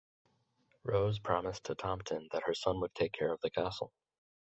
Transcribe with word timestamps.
Rose 0.81 1.19
promised 1.19 1.65
to 1.65 1.75
Tomten 1.75 2.27
that 2.31 2.41
her 2.47 2.55
son 2.55 2.79
would 2.81 2.95
take 2.95 3.11
care 3.13 3.31
of 3.31 3.39
the 3.41 3.51
castle. 3.51 3.93